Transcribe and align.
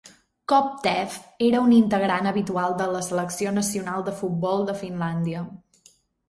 Kopteff 0.51 1.17
era 1.47 1.59
un 1.65 1.75
integrant 1.79 2.29
habitual 2.29 2.73
de 2.79 2.87
la 2.95 3.03
selecció 3.09 3.53
nacional 3.59 4.07
de 4.09 4.15
futbol 4.23 4.67
de 4.71 4.77
Finlàndia. 4.81 5.45